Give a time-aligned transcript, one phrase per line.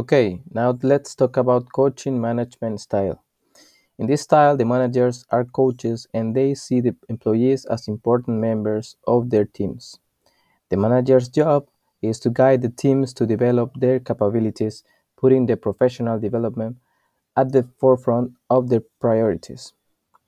[0.00, 3.22] Okay, now let's talk about coaching management style.
[3.98, 8.96] In this style, the managers are coaches and they see the employees as important members
[9.06, 9.98] of their teams.
[10.70, 11.68] The manager's job
[12.02, 14.84] is to guide the teams to develop their capabilities,
[15.16, 16.78] putting the professional development
[17.36, 19.74] at the forefront of their priorities.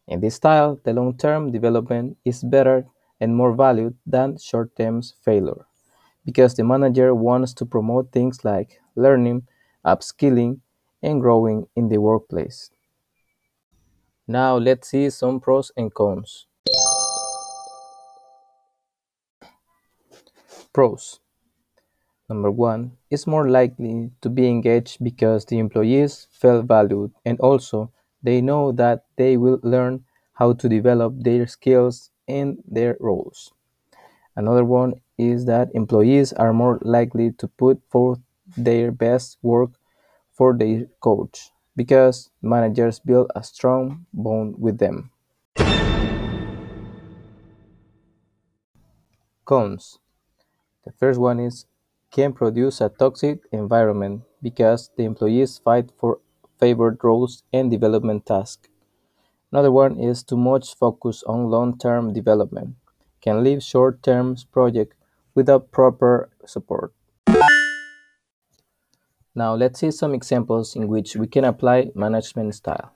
[0.08, 2.86] In this style, the long term development is better
[3.20, 5.66] and more valued than short term failure
[6.24, 9.46] because the manager wants to promote things like learning,
[9.84, 10.60] upskilling,
[11.02, 12.70] and growing in the workplace.
[14.26, 16.46] Now let's see some pros and cons.
[20.72, 21.20] Pros
[22.28, 27.90] Number one is more likely to be engaged because the employees feel valued and also
[28.22, 33.52] they know that they will learn how to develop their skills in their roles.
[34.34, 38.20] Another one is that employees are more likely to put forth
[38.56, 39.70] their best work
[40.32, 45.10] for their coach because managers build a strong bond with them.
[49.44, 49.98] Cons
[50.84, 51.66] The first one is
[52.10, 56.20] can produce a toxic environment because the employees fight for
[56.58, 58.68] favored roles and development tasks.
[59.50, 62.76] Another one is too much focus on long-term development
[63.22, 64.96] can leave short-term projects
[65.34, 66.92] without proper support.
[69.34, 72.92] Now let's see some examples in which we can apply management style.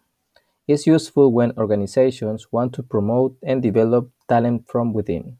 [0.69, 5.39] It's useful when organizations want to promote and develop talent from within.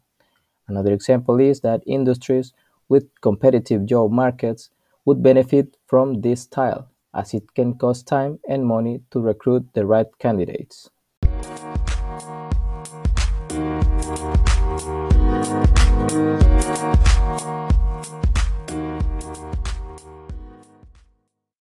[0.67, 2.53] Another example is that industries
[2.89, 4.71] with competitive job markets
[5.05, 9.85] would benefit from this style, as it can cost time and money to recruit the
[9.85, 10.89] right candidates.